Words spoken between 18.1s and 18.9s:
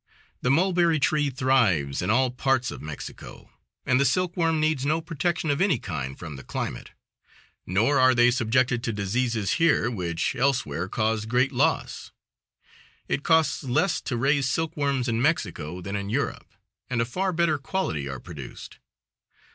produced.